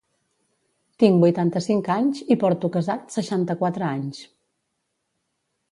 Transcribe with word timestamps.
Tinc 1.03 1.21
vuitanta-cinc 1.23 1.89
anys 1.97 2.23
i 2.35 2.39
porto 2.45 2.73
casat 2.79 3.17
seixanta-quatre 3.19 3.89
anys. 3.93 4.25